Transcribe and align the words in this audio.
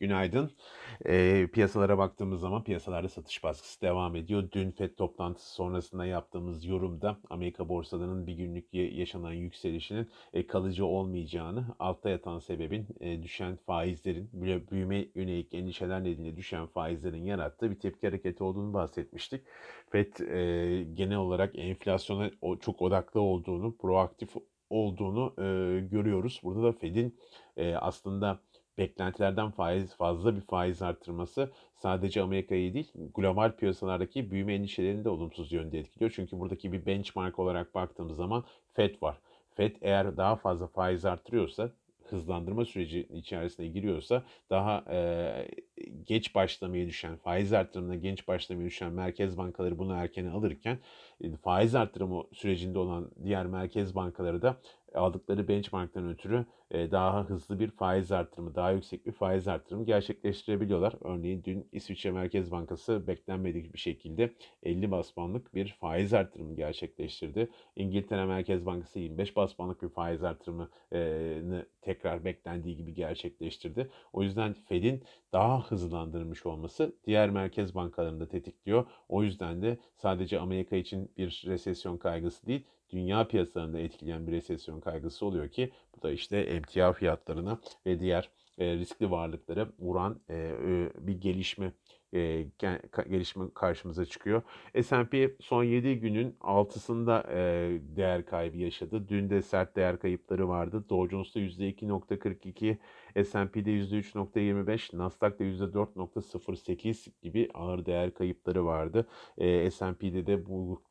Günaydın. 0.00 0.50
Eee, 1.06 1.46
piyasalara 1.52 1.98
baktığımız 1.98 2.40
zaman 2.40 2.64
piyasalarda 2.64 3.08
satış 3.08 3.44
baskısı 3.44 3.80
devam 3.80 4.16
ediyor. 4.16 4.48
Dün 4.52 4.70
FED 4.70 4.90
toplantısı 4.96 5.54
sonrasında 5.54 6.06
yaptığımız 6.06 6.64
yorumda 6.64 7.18
Amerika 7.30 7.68
borsalarının 7.68 8.26
bir 8.26 8.32
günlük 8.32 8.74
yaşanan 8.74 9.32
yükselişinin 9.32 10.08
e, 10.32 10.46
kalıcı 10.46 10.86
olmayacağını, 10.86 11.64
altta 11.78 12.10
yatan 12.10 12.38
sebebin 12.38 12.86
e, 13.00 13.22
düşen 13.22 13.56
faizlerin, 13.56 14.30
büyü- 14.32 14.70
büyüme 14.70 15.06
yönelik 15.14 15.54
endişeler 15.54 16.04
nedeniyle 16.04 16.36
düşen 16.36 16.66
faizlerin 16.66 17.24
yarattığı 17.24 17.70
bir 17.70 17.78
tepki 17.78 18.06
hareketi 18.06 18.44
olduğunu 18.44 18.74
bahsetmiştik. 18.74 19.42
FED 19.90 20.16
e, 20.20 20.84
genel 20.94 21.16
olarak 21.16 21.58
enflasyona 21.58 22.30
çok 22.60 22.82
odaklı 22.82 23.20
olduğunu, 23.20 23.76
proaktif 23.76 24.30
olduğunu 24.70 25.34
e, 25.38 25.44
görüyoruz. 25.90 26.40
Burada 26.44 26.62
da 26.62 26.72
Fed'in 26.72 27.18
e, 27.56 27.74
aslında 27.74 28.40
beklentilerden 28.78 29.50
faiz 29.50 29.94
fazla 29.96 30.36
bir 30.36 30.40
faiz 30.40 30.82
artırması 30.82 31.50
sadece 31.76 32.22
Amerika'yı 32.22 32.74
değil 32.74 32.92
global 33.14 33.52
piyasalardaki 33.56 34.30
büyüme 34.30 34.54
endişelerini 34.54 35.04
de 35.04 35.08
olumsuz 35.08 35.52
yönde 35.52 35.78
etkiliyor. 35.78 36.12
Çünkü 36.14 36.38
buradaki 36.38 36.72
bir 36.72 36.86
benchmark 36.86 37.38
olarak 37.38 37.74
baktığımız 37.74 38.16
zaman 38.16 38.44
Fed 38.72 39.02
var. 39.02 39.18
Fed 39.54 39.76
eğer 39.80 40.16
daha 40.16 40.36
fazla 40.36 40.66
faiz 40.66 41.04
artırıyorsa 41.04 41.70
hızlandırma 42.10 42.64
süreci 42.64 43.00
içerisine 43.00 43.68
giriyorsa 43.68 44.22
daha 44.50 44.84
e, 44.90 45.48
geç 46.06 46.34
başlamaya 46.34 46.86
düşen, 46.86 47.16
faiz 47.16 47.52
artırımına 47.52 47.94
genç 47.94 48.28
başlamaya 48.28 48.64
düşen 48.64 48.92
merkez 48.92 49.38
bankaları 49.38 49.78
bunu 49.78 49.94
erken 49.94 50.26
alırken 50.26 50.78
e, 51.20 51.36
faiz 51.36 51.74
artırımı 51.74 52.24
sürecinde 52.32 52.78
olan 52.78 53.10
diğer 53.24 53.46
merkez 53.46 53.94
bankaları 53.94 54.42
da 54.42 54.56
aldıkları 54.94 55.48
benchmarktan 55.48 56.08
ötürü 56.08 56.46
daha 56.72 57.24
hızlı 57.24 57.60
bir 57.60 57.70
faiz 57.70 58.12
artırımı, 58.12 58.54
daha 58.54 58.70
yüksek 58.70 59.06
bir 59.06 59.12
faiz 59.12 59.48
artırımı 59.48 59.84
gerçekleştirebiliyorlar. 59.84 60.94
Örneğin 61.00 61.44
dün 61.44 61.68
İsviçre 61.72 62.10
Merkez 62.10 62.50
Bankası 62.50 63.06
beklenmedik 63.06 63.74
bir 63.74 63.78
şekilde 63.78 64.34
50 64.62 64.90
bas 64.90 65.10
puanlık 65.12 65.54
bir 65.54 65.76
faiz 65.80 66.14
artırımı 66.14 66.54
gerçekleştirdi. 66.54 67.50
İngiltere 67.76 68.24
Merkez 68.24 68.66
Bankası 68.66 68.98
25 68.98 69.36
bas 69.36 69.54
puanlık 69.54 69.82
bir 69.82 69.88
faiz 69.88 70.24
artırımını 70.24 71.66
tekrar 71.82 72.24
beklendiği 72.24 72.76
gibi 72.76 72.94
gerçekleştirdi. 72.94 73.90
O 74.12 74.22
yüzden 74.22 74.52
Fed'in 74.52 75.02
daha 75.32 75.70
hızlandırmış 75.70 76.46
olması 76.46 76.96
diğer 77.06 77.30
merkez 77.30 77.74
bankalarını 77.74 78.20
da 78.20 78.28
tetikliyor. 78.28 78.86
O 79.08 79.22
yüzden 79.22 79.62
de 79.62 79.78
sadece 79.96 80.38
Amerika 80.38 80.76
için 80.76 81.10
bir 81.16 81.42
resesyon 81.46 81.96
kaygısı 81.96 82.46
değil, 82.46 82.64
dünya 82.90 83.28
piyasalarını 83.28 83.72
da 83.72 83.80
etkileyen 83.80 84.26
bir 84.26 84.32
resesyon 84.32 84.80
kaygısı 84.80 85.26
oluyor 85.26 85.48
ki 85.48 85.70
bu 85.96 86.02
da 86.02 86.12
işte 86.12 86.36
emtia 86.60 86.92
fiyatlarına 86.92 87.60
ve 87.86 88.00
diğer 88.00 88.30
e, 88.58 88.76
riskli 88.76 89.10
varlıklara 89.10 89.68
vuran 89.78 90.20
e, 90.28 90.36
e, 90.36 90.90
bir 91.06 91.20
gelişme 91.20 91.72
gelişme 93.10 93.44
karşımıza 93.54 94.04
çıkıyor. 94.04 94.42
S&P 94.82 95.36
son 95.40 95.64
7 95.64 96.00
günün 96.00 96.36
6'sında 96.40 97.32
e, 97.32 97.80
değer 97.96 98.26
kaybı 98.26 98.58
yaşadı. 98.58 99.08
Dün 99.08 99.30
de 99.30 99.42
sert 99.42 99.76
değer 99.76 99.98
kayıpları 99.98 100.48
vardı. 100.48 100.84
Dow 100.88 101.10
Jones'ta 101.10 101.40
%2.42, 101.40 102.78
S&P'de 103.24 103.70
%3.25, 103.70 104.98
Nasdaq'ta 104.98 105.44
%4.08 105.44 107.10
gibi 107.22 107.48
ağır 107.54 107.86
değer 107.86 108.14
kayıpları 108.14 108.66
vardı. 108.66 109.08
S&P'de 109.70 110.26
de 110.26 110.46
bu 110.46 110.82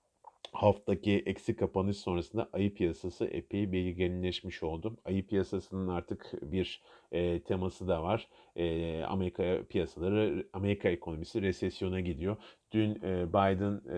haftaki 0.52 1.23
eksi 1.26 1.56
kapanış 1.56 1.98
sonrasında 1.98 2.50
ayı 2.54 2.73
piyasası 2.73 3.26
epey 3.26 3.72
belirginleşmiş 3.72 4.64
oldu. 4.64 4.98
Ayı 5.06 5.28
piyasasının 5.28 5.88
artık 5.88 6.32
bir 6.42 6.82
e, 7.12 7.40
teması 7.44 7.88
da 7.88 8.04
var. 8.04 8.28
E, 8.56 9.04
Amerika 9.04 9.64
piyasaları, 9.70 10.48
Amerika 10.54 10.90
ekonomisi 10.90 11.42
resesyona 11.42 12.00
gidiyor. 12.00 12.38
Dün 12.72 12.95
e, 12.95 13.30
Biden 13.30 13.82
e, 13.90 13.98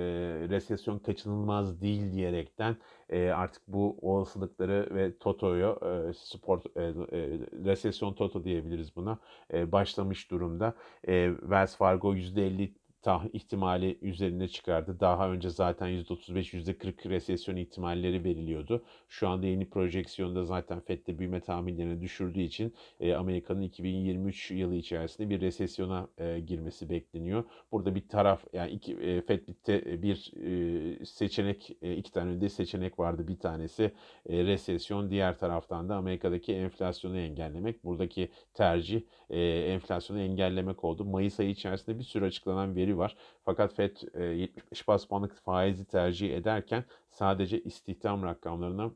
resesyon 0.50 1.00
kaçınılmaz 1.00 1.81
değil 1.81 2.14
diyerekten 2.14 2.78
e, 3.09 3.29
artık 3.29 3.62
bu 3.68 3.97
olasılıkları 4.02 4.96
ve 4.96 5.18
Toto'yu 5.18 5.79
e, 5.81 6.13
spor 6.13 6.62
e, 6.75 6.81
e, 6.84 7.40
resesyon 7.66 8.13
Toto 8.13 8.44
diyebiliriz 8.44 8.96
buna 8.96 9.19
e, 9.53 9.72
başlamış 9.72 10.31
durumda. 10.31 10.73
E, 11.08 11.31
Wells 11.41 11.78
Fargo 11.78 12.16
%50 12.16 12.69
tah 13.01 13.25
ihtimali 13.34 13.97
üzerine 14.01 14.47
çıkardı. 14.47 14.97
Daha 15.00 15.31
önce 15.31 15.50
zaten 15.50 15.88
%35, 15.88 16.53
%40 16.53 17.09
resesyon 17.09 17.56
ihtimalleri 17.56 18.23
veriliyordu. 18.23 18.84
Şu 19.09 19.29
anda 19.29 19.47
yeni 19.47 19.69
projeksiyonda 19.69 20.45
zaten 20.45 20.79
FED'de 20.79 21.19
büyüme 21.19 21.40
tahminlerini 21.40 22.01
düşürdüğü 22.01 22.41
için 22.41 22.73
e, 23.00 23.13
Amerika'nın 23.13 23.61
2023 23.61 24.51
yılı 24.51 24.75
içerisinde 24.75 25.29
bir 25.29 25.41
resesyona 25.41 26.07
e, 26.17 26.40
girmesi 26.40 26.90
bekleniyor. 26.90 27.44
Burada 27.72 27.95
bir 27.95 28.07
taraf 28.07 28.44
yani 28.53 28.72
iki, 28.72 28.94
e, 28.94 29.22
FED 29.22 29.47
bir, 29.47 29.53
te, 29.53 30.01
bir 30.01 30.31
e, 30.45 31.06
seçenek, 31.06 31.78
e, 31.81 31.95
iki 31.95 32.11
tane 32.11 32.31
önde 32.31 32.50
seçenek 32.50 33.00
vardı. 33.00 33.28
Bir 33.28 33.40
tanesi 33.40 33.91
e, 34.29 34.44
resesyon, 34.44 35.09
diğer 35.09 35.38
taraftan 35.38 35.90
da 35.90 35.95
Amerika'daki 35.95 36.53
enflasyonu 36.53 37.17
engellemek. 37.17 37.84
Buradaki 37.84 38.29
tercih 38.53 39.01
e, 39.29 39.41
enflasyonu 39.44 40.19
engellemek 40.19 40.84
oldu. 40.84 41.06
Mayıs 41.06 41.40
ayı 41.40 41.50
içerisinde 41.50 42.00
bir 42.00 42.03
sürü 42.03 42.25
açıklanan 42.25 42.75
veri 42.75 42.91
var. 42.97 43.18
Fakat 43.46 43.74
FED 43.74 43.97
e, 44.13 44.24
75 44.24 44.88
bas 44.88 45.06
puanlık 45.06 45.35
faizi 45.35 45.85
tercih 45.85 46.35
ederken 46.35 46.84
sadece 47.09 47.63
istihdam 47.63 48.24
rakamlarına 48.24 48.91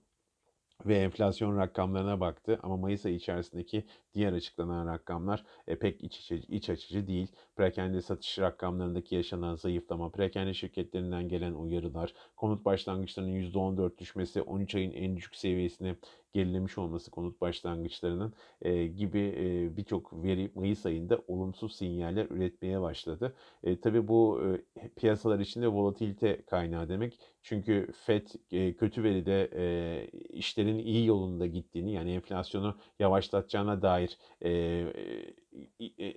ve 0.85 0.97
enflasyon 0.97 1.57
rakamlarına 1.57 2.19
baktı 2.19 2.59
ama 2.63 2.77
Mayıs 2.77 3.05
ayı 3.05 3.15
içerisindeki 3.15 3.85
diğer 4.13 4.33
açıklanan 4.33 4.87
rakamlar 4.87 5.45
e, 5.67 5.79
pek 5.79 6.03
iç, 6.03 6.19
içe, 6.19 6.37
iç 6.37 6.69
açıcı 6.69 7.07
değil. 7.07 7.31
Perakende 7.55 8.01
satış 8.01 8.39
rakamlarındaki 8.39 9.15
yaşanan 9.15 9.55
zayıflama, 9.55 10.11
perakende 10.11 10.53
şirketlerinden 10.53 11.29
gelen 11.29 11.53
uyarılar, 11.53 12.13
konut 12.35 12.65
başlangıçlarının 12.65 13.31
%14 13.31 13.97
düşmesi, 13.97 14.41
13 14.41 14.75
ayın 14.75 14.91
en 14.91 15.17
düşük 15.17 15.35
seviyesine 15.35 15.95
gerilemiş 16.35 16.77
olması 16.77 17.11
konut 17.11 17.41
başlangıçlarının 17.41 18.33
e, 18.61 18.87
gibi 18.87 19.19
e, 19.37 19.77
birçok 19.77 20.23
veri 20.23 20.51
Mayıs 20.55 20.85
ayında 20.85 21.21
olumsuz 21.27 21.75
sinyaller 21.75 22.25
üretmeye 22.29 22.81
başladı. 22.81 23.35
E, 23.63 23.79
tabii 23.79 24.07
bu 24.07 24.41
e, 24.77 24.89
piyasalar 24.89 25.39
içinde 25.39 25.67
volatilite 25.67 26.41
kaynağı 26.45 26.89
demek. 26.89 27.19
Çünkü 27.43 27.91
FED 28.05 28.27
e, 28.51 28.73
kötü 28.73 29.03
veride 29.03 29.49
e, 29.55 30.07
işlerin 30.29 30.77
iyi 30.79 31.05
yolunda 31.05 31.45
gittiğini 31.45 31.93
yani 31.93 32.11
enflasyonu 32.11 32.77
yavaşlatacağına 32.99 33.81
dair 33.81 34.17
e, 34.41 34.49
e, 34.51 35.33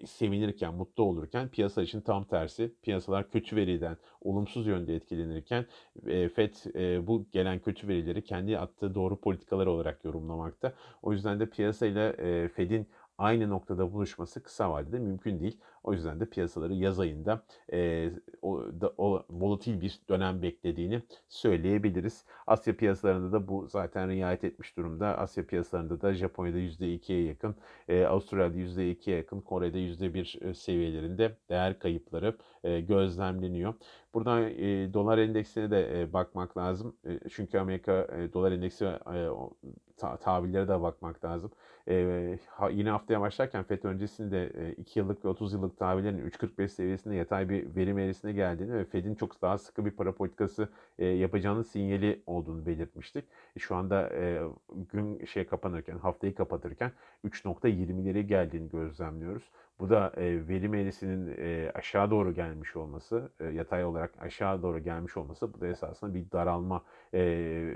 sevinirken, 0.07 0.75
mutlu 0.75 1.05
olurken 1.05 1.49
piyasa 1.49 1.83
için 1.83 2.01
tam 2.01 2.25
tersi. 2.25 2.75
Piyasalar 2.83 3.31
kötü 3.31 3.57
veriden 3.57 3.97
olumsuz 4.21 4.67
yönde 4.67 4.95
etkilenirken 4.95 5.67
e, 6.07 6.29
FED 6.29 6.55
e, 6.75 7.07
bu 7.07 7.27
gelen 7.33 7.59
kötü 7.59 7.89
verileri 7.89 8.25
kendi 8.25 8.59
attığı 8.59 8.95
doğru 8.95 9.21
politikalar 9.21 9.67
olarak 9.67 10.05
yorumlamakta. 10.05 10.75
O 11.03 11.13
yüzden 11.13 11.41
de 11.41 11.51
piyasayla 11.51 12.13
e, 12.13 12.49
Fed'in 12.49 12.89
aynı 13.19 13.49
noktada 13.49 13.93
buluşması 13.93 14.43
kısa 14.43 14.71
vadede 14.71 14.99
mümkün 14.99 15.41
değil. 15.41 15.61
O 15.85 15.93
yüzden 15.93 16.21
de 16.21 16.27
piyasaları 16.27 16.75
yaz 16.75 17.01
ayında 17.01 17.43
e, 17.73 18.11
o, 18.43 18.63
da, 18.81 18.93
o 18.99 19.23
volatil 19.31 19.81
bir 19.81 20.01
dönem 20.09 20.43
beklediğini 20.43 21.03
söyleyebiliriz. 21.29 22.25
Asya 22.47 22.77
piyasalarında 22.77 23.33
da 23.33 23.49
bu 23.49 23.67
zaten 23.67 24.11
riayet 24.11 24.45
etmiş 24.45 24.77
durumda. 24.77 25.19
Asya 25.19 25.47
piyasalarında 25.47 26.01
da 26.01 26.15
Japonya'da 26.15 26.59
%2'ye 26.59 27.25
yakın, 27.25 27.57
e, 27.89 28.05
Avustralya'da 28.05 28.59
%2'ye 28.59 29.17
yakın, 29.17 29.41
Kore'de 29.41 29.79
%1 29.79 30.55
seviyelerinde 30.55 31.37
değer 31.49 31.79
kayıpları 31.79 32.37
e, 32.65 32.81
gözlemleniyor. 32.81 33.75
Buradan 34.15 34.43
e, 34.43 34.95
dolar 34.95 35.19
endeksine 35.19 35.71
de 35.71 36.01
e, 36.01 36.13
bakmak 36.13 36.57
lazım. 36.57 36.97
E, 37.05 37.29
çünkü 37.29 37.59
Amerika 37.59 37.93
e, 37.93 38.33
dolar 38.33 38.53
endeksi 38.53 38.85
e, 38.85 39.29
ta, 39.99 40.17
tabirlere 40.17 40.69
de 40.69 40.83
bakmak 40.83 41.25
lazım. 41.25 41.51
E, 41.89 42.39
ha, 42.49 42.71
yine 42.71 42.91
haftaya 42.91 43.21
başlarken 43.21 43.63
FED 43.63 43.85
öncesinde 43.85 44.53
e, 44.55 44.73
2 44.73 44.99
yıllık 44.99 45.25
ve 45.25 45.29
30 45.29 45.53
yıllık 45.53 45.79
tahvillerin 45.79 46.31
3.45 46.31 46.69
seviyesinde 46.69 47.15
yatay 47.15 47.49
bir 47.49 47.77
verim 47.77 47.99
eğrisine 47.99 48.33
geldiğini 48.33 48.75
ve 48.75 48.85
Fed'in 48.85 49.15
çok 49.15 49.43
daha 49.43 49.59
sıkı 49.59 49.85
bir 49.85 49.91
para 49.91 50.13
politikası 50.13 50.69
e, 50.99 51.07
yapacağının 51.07 51.63
sinyali 51.63 52.23
olduğunu 52.27 52.67
belirtmiştik. 52.67 53.25
E, 53.57 53.61
şu 53.61 53.77
anda 53.77 54.09
e, 54.15 54.43
gün 54.93 55.25
şey 55.25 55.47
kapanırken, 55.47 55.99
haftayı 55.99 56.35
kapatırken 56.35 56.93
3.20'leri 57.25 58.21
geldiğini 58.21 58.69
gözlemliyoruz. 58.69 59.51
Bu 59.81 59.91
da 59.91 60.13
e, 60.17 60.49
verim 60.49 60.75
eğrisinin 60.75 61.35
e, 61.39 61.71
aşağı 61.75 62.11
doğru 62.11 62.35
gelmiş 62.35 62.77
olması, 62.77 63.31
e, 63.41 63.45
yatay 63.45 63.85
olarak 63.85 64.15
aşağı 64.23 64.63
doğru 64.63 64.79
gelmiş 64.79 65.17
olması 65.17 65.55
bu 65.55 65.61
da 65.61 65.67
esasında 65.67 66.15
bir 66.15 66.31
daralma, 66.33 66.83
e, 67.15 67.21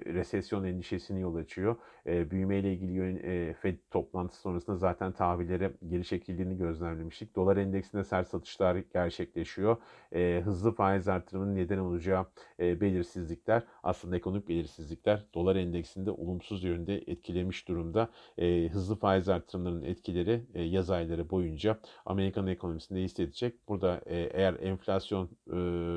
resesyon 0.07 0.65
endişesini 0.65 1.21
yol 1.21 1.35
açıyor. 1.37 1.77
E, 2.07 2.31
büyüme 2.31 2.59
ile 2.59 2.73
ilgili 2.73 2.93
yön, 2.93 3.17
e, 3.17 3.55
Fed 3.55 3.79
toplantısı 3.91 4.41
sonrasında 4.41 4.77
zaten 4.77 5.13
tahvillere 5.13 5.73
geri 5.89 6.05
çekildiğini 6.05 6.59
gözlemlemiştik. 6.59 7.37
Dolar 7.37 7.57
endeksinde 7.57 8.05
sert 8.05 8.29
satışlar 8.29 8.77
gerçekleşiyor. 8.93 9.77
E, 10.15 10.43
hızlı 10.45 10.73
faiz 10.75 11.09
artırımının 11.09 11.57
neden 11.57 11.79
olacağı 11.79 12.27
e, 12.61 12.81
belirsizlikler, 12.81 13.63
aslında 13.83 14.17
ekonomik 14.17 14.49
belirsizlikler 14.49 15.25
dolar 15.35 15.57
endeksinde 15.57 16.11
olumsuz 16.11 16.65
yönde 16.65 16.97
etkilemiş 16.97 17.69
durumda. 17.69 18.09
E, 18.39 18.69
hızlı 18.69 18.97
faiz 18.97 19.29
artırımlarının 19.29 19.83
etkileri 19.83 20.43
e, 20.55 20.63
yaz 20.63 20.91
ayları 20.91 21.31
boyunca 21.31 21.79
Amerikan 22.07 22.47
ekonomisinde 22.47 23.01
hissedecek. 23.01 23.69
Burada 23.69 24.01
e, 24.07 24.17
eğer 24.17 24.55
enflasyon 24.55 25.31
e, 25.47 25.57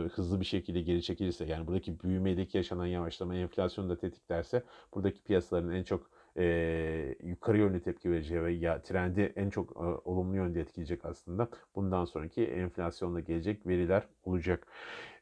hızlı 0.09 0.39
bir 0.39 0.45
şekilde 0.45 0.81
geri 0.81 1.03
çekilirse 1.03 1.45
yani 1.45 1.67
buradaki 1.67 1.99
büyümedeki 1.99 2.57
yaşanan 2.57 2.85
yavaşlama 2.85 3.35
enflasyonu 3.35 3.89
da 3.89 3.97
tetiklerse 3.97 4.63
buradaki 4.93 5.23
piyasaların 5.23 5.71
en 5.71 5.83
çok 5.83 6.09
e, 6.37 7.15
yukarı 7.23 7.57
yönlü 7.57 7.81
tepki 7.81 8.11
vereceği 8.11 8.43
ve 8.43 8.53
ya 8.53 8.81
trendi 8.81 9.33
en 9.35 9.49
çok 9.49 9.71
e, 9.71 9.79
olumlu 10.09 10.35
yönde 10.35 10.61
etkileyecek 10.61 11.05
aslında. 11.05 11.47
Bundan 11.75 12.05
sonraki 12.05 12.45
enflasyonla 12.45 13.19
gelecek 13.19 13.67
veriler 13.67 14.03
olacak. 14.23 14.67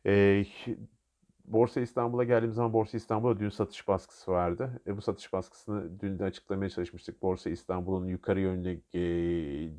E, 0.05 0.45
Borsa 1.45 1.81
İstanbul'a 1.81 2.23
geldiğimiz 2.23 2.55
zaman 2.55 2.73
Borsa 2.73 2.97
İstanbul'a 2.97 3.39
dün 3.39 3.49
satış 3.49 3.87
baskısı 3.87 4.31
vardı. 4.31 4.81
E, 4.87 4.97
bu 4.97 5.01
satış 5.01 5.33
baskısını 5.33 5.99
dün 5.99 6.19
de 6.19 6.23
açıklamaya 6.23 6.69
çalışmıştık. 6.69 7.21
Borsa 7.21 7.49
İstanbul'un 7.49 8.07
yukarı 8.07 8.39
yönlü 8.39 8.81
e, 8.93 8.99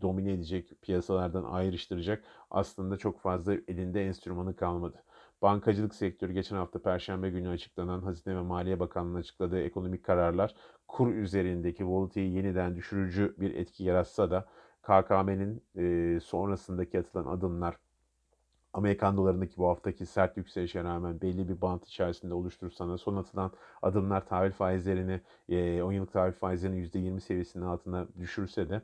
domine 0.00 0.32
edecek 0.32 0.72
piyasalardan 0.82 1.44
ayrıştıracak 1.44 2.24
aslında 2.50 2.96
çok 2.96 3.20
fazla 3.20 3.54
elinde 3.68 4.06
enstrümanı 4.06 4.56
kalmadı. 4.56 5.02
Bankacılık 5.42 5.94
sektörü 5.94 6.32
geçen 6.32 6.56
hafta 6.56 6.82
Perşembe 6.82 7.30
günü 7.30 7.48
açıklanan 7.48 8.00
Hazine 8.00 8.36
ve 8.36 8.40
Maliye 8.42 8.80
Bakanlığı'nın 8.80 9.18
açıkladığı 9.18 9.60
ekonomik 9.60 10.04
kararlar 10.04 10.54
kur 10.88 11.14
üzerindeki 11.14 11.86
volatiyi 11.86 12.34
yeniden 12.34 12.76
düşürücü 12.76 13.34
bir 13.38 13.54
etki 13.54 13.84
yaratsa 13.84 14.30
da 14.30 14.46
KKM'nin 14.82 15.62
e, 15.76 16.20
sonrasındaki 16.20 16.98
atılan 16.98 17.26
adımlar 17.26 17.76
Amerikan 18.74 19.16
dolarındaki 19.16 19.56
bu 19.56 19.68
haftaki 19.68 20.06
sert 20.06 20.36
yükselişe 20.36 20.84
rağmen 20.84 21.20
belli 21.20 21.48
bir 21.48 21.60
bant 21.60 21.86
içerisinde 21.86 22.34
oluşturursa 22.34 22.88
da 22.88 22.98
son 22.98 23.16
atılan 23.16 23.50
adımlar 23.82 24.26
tahvil 24.26 24.50
faizlerini 24.50 25.20
10 25.82 25.92
yıllık 25.92 26.12
tahvil 26.12 26.32
faizlerini 26.32 26.86
%20 26.86 27.20
seviyesinin 27.20 27.64
altına 27.64 28.06
düşürse 28.18 28.68
de 28.68 28.82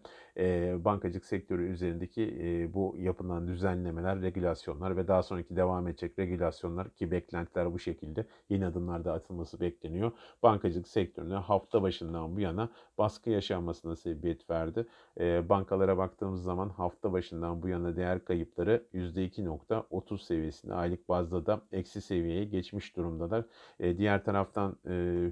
bankacılık 0.84 1.24
sektörü 1.24 1.68
üzerindeki 1.70 2.70
bu 2.74 2.94
yapılan 2.98 3.48
düzenlemeler, 3.48 4.22
regülasyonlar 4.22 4.96
ve 4.96 5.08
daha 5.08 5.22
sonraki 5.22 5.56
devam 5.56 5.88
edecek 5.88 6.18
regülasyonlar 6.18 6.90
ki 6.90 7.10
beklentiler 7.10 7.72
bu 7.72 7.78
şekilde 7.78 8.26
yeni 8.48 8.66
adımlarda 8.66 9.12
atılması 9.12 9.60
bekleniyor. 9.60 10.12
Bankacılık 10.42 10.88
sektörüne 10.88 11.34
hafta 11.34 11.82
başından 11.82 12.36
bu 12.36 12.40
yana 12.40 12.68
baskı 12.98 13.30
yaşanmasına 13.30 13.96
sebebiyet 13.96 14.50
verdi. 14.50 14.86
Bankalara 15.48 15.98
baktığımız 15.98 16.42
zaman 16.42 16.68
hafta 16.68 17.12
başından 17.12 17.62
bu 17.62 17.68
yana 17.68 17.96
değer 17.96 18.24
kayıpları 18.24 18.84
%2. 18.94 19.79
%30 19.90 20.18
seviyesinde 20.18 20.74
aylık 20.74 21.08
bazda 21.08 21.46
da 21.46 21.60
eksi 21.72 22.00
seviyeye 22.00 22.44
geçmiş 22.44 22.96
durumdalar. 22.96 23.44
E, 23.80 23.98
diğer 23.98 24.24
taraftan 24.24 24.76
e, 24.88 25.24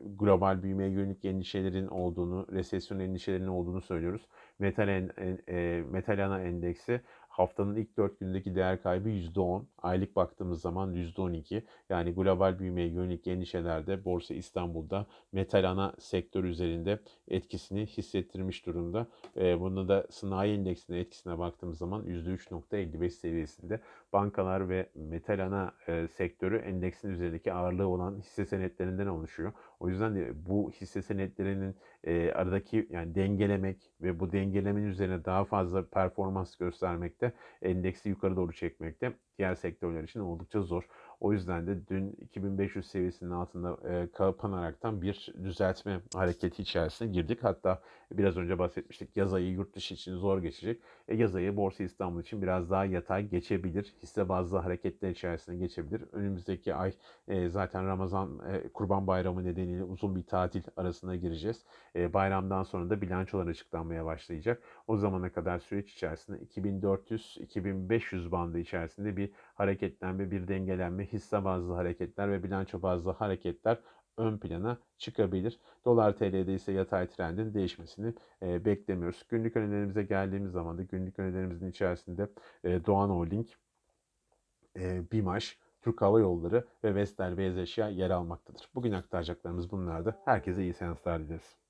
global 0.00 0.62
büyümeye 0.62 0.90
yönelik 0.90 1.24
endişelerin 1.24 1.86
olduğunu, 1.86 2.46
resesyon 2.52 2.98
endişelerinin 2.98 3.48
olduğunu 3.48 3.80
söylüyoruz. 3.80 4.26
Metal, 4.58 4.88
en, 4.88 5.10
e, 5.48 5.82
metal 5.90 6.26
ana 6.26 6.42
endeksi 6.42 7.00
haftanın 7.36 7.76
ilk 7.76 7.96
4 7.96 8.20
günündeki 8.20 8.54
değer 8.54 8.82
kaybı 8.82 9.08
%10. 9.08 9.62
Aylık 9.78 10.16
baktığımız 10.16 10.60
zaman 10.60 10.94
%12. 10.94 11.62
Yani 11.88 12.14
global 12.14 12.58
büyümeye 12.58 12.88
yönelik 12.88 13.26
endişelerde 13.26 14.04
Borsa 14.04 14.34
İstanbul'da 14.34 15.06
metal 15.32 15.70
ana 15.70 15.94
sektör 15.98 16.44
üzerinde 16.44 16.98
etkisini 17.28 17.86
hissettirmiş 17.86 18.66
durumda. 18.66 19.06
E, 19.36 19.60
bunu 19.60 19.88
da 19.88 20.06
sanayi 20.10 20.58
endeksine 20.58 20.98
etkisine 20.98 21.38
baktığımız 21.38 21.78
zaman 21.78 22.04
%3.55 22.06 23.10
seviyesinde. 23.10 23.80
Bankalar 24.12 24.68
ve 24.68 24.90
metal 24.94 25.46
ana 25.46 25.72
e, 25.88 26.08
sektörü 26.08 26.56
endeksin 26.56 27.08
üzerindeki 27.08 27.52
ağırlığı 27.52 27.88
olan 27.88 28.18
hisse 28.18 28.44
senetlerinden 28.44 29.06
oluşuyor. 29.06 29.52
O 29.80 29.88
yüzden 29.88 30.14
de 30.14 30.46
bu 30.46 30.70
hisse 30.70 31.02
senetlerinin 31.02 31.76
e, 32.04 32.32
aradaki 32.32 32.86
yani 32.90 33.14
dengelemek 33.14 33.92
ve 34.00 34.20
bu 34.20 34.32
dengelemenin 34.32 34.86
üzerine 34.88 35.24
daha 35.24 35.44
fazla 35.44 35.88
performans 35.90 36.56
göstermekte, 36.56 37.32
endeksi 37.62 38.08
yukarı 38.08 38.36
doğru 38.36 38.52
çekmekte 38.52 39.12
diğer 39.38 39.54
sektörler 39.54 40.02
için 40.02 40.20
oldukça 40.20 40.62
zor. 40.62 40.88
O 41.20 41.32
yüzden 41.32 41.66
de 41.66 41.88
dün 41.88 42.12
2500 42.20 42.86
seviyesinin 42.86 43.30
altında 43.30 43.76
e, 43.88 44.08
kapanaraktan 44.12 45.02
bir 45.02 45.34
düzeltme 45.44 46.00
hareketi 46.14 46.62
içerisine 46.62 47.08
girdik. 47.08 47.44
Hatta 47.44 47.82
biraz 48.12 48.36
önce 48.36 48.58
bahsetmiştik 48.58 49.16
yaz 49.16 49.34
ayı 49.34 49.50
yurt 49.50 49.74
dışı 49.74 49.94
için 49.94 50.16
zor 50.16 50.38
geçecek. 50.38 50.80
E, 51.08 51.16
yaz 51.16 51.34
ayı 51.34 51.56
Borsa 51.56 51.84
İstanbul 51.84 52.20
için 52.20 52.42
biraz 52.42 52.70
daha 52.70 52.84
yatay 52.84 53.28
geçebilir. 53.28 53.94
Hisse 54.02 54.28
bazlı 54.28 54.58
hareketler 54.58 55.10
içerisine 55.10 55.56
geçebilir. 55.56 56.04
Önümüzdeki 56.12 56.74
ay 56.74 56.92
e, 57.28 57.48
zaten 57.48 57.86
Ramazan 57.86 58.40
e, 58.52 58.68
Kurban 58.68 59.06
Bayramı 59.06 59.44
nedeniyle 59.44 59.84
uzun 59.84 60.16
bir 60.16 60.22
tatil 60.22 60.62
arasına 60.76 61.16
gireceğiz. 61.16 61.64
E, 61.96 62.12
bayramdan 62.12 62.62
sonra 62.62 62.90
da 62.90 63.00
bilançolar 63.00 63.46
açıklanmaya 63.46 64.04
başlayacak. 64.04 64.62
O 64.86 64.96
zamana 64.96 65.32
kadar 65.32 65.58
süreç 65.58 65.92
içerisinde 65.92 66.38
2400-2500 66.38 68.30
bandı 68.30 68.58
içerisinde 68.58 69.16
bir 69.16 69.30
hareketlenme, 69.54 70.30
bir 70.30 70.48
dengelenme, 70.48 71.06
hisse 71.16 71.44
bazlı 71.44 71.74
hareketler 71.74 72.30
ve 72.30 72.42
bilanço 72.42 72.82
bazlı 72.82 73.10
hareketler 73.10 73.78
ön 74.16 74.38
plana 74.38 74.78
çıkabilir. 74.98 75.60
Dolar 75.84 76.16
TL'de 76.16 76.54
ise 76.54 76.72
yatay 76.72 77.06
trendin 77.06 77.54
değişmesini 77.54 78.14
e, 78.42 78.64
beklemiyoruz. 78.64 79.24
Günlük 79.28 79.56
önerilerimize 79.56 80.02
geldiğimiz 80.02 80.52
zaman 80.52 80.78
da 80.78 80.82
günlük 80.82 81.18
önerilerimizin 81.18 81.70
içerisinde 81.70 82.30
e, 82.64 82.84
Doğan 82.86 83.08
Holding, 83.08 83.48
e, 84.76 85.10
BİMAŞ, 85.12 85.58
Türk 85.82 86.02
Hava 86.02 86.20
Yolları 86.20 86.64
ve 86.84 86.94
Vestel 86.94 87.38
Beyaz 87.38 87.58
Eşya 87.58 87.88
yer 87.88 88.10
almaktadır. 88.10 88.70
Bugün 88.74 88.92
aktaracaklarımız 88.92 89.70
bunlardı. 89.70 90.16
Herkese 90.24 90.62
iyi 90.62 90.74
seanslar 90.74 91.20
dileriz. 91.20 91.65